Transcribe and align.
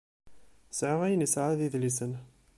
Sεiɣ 0.77 0.99
ayen 1.05 1.23
yesεa 1.25 1.57
d 1.57 1.59
idlisen. 1.67 2.13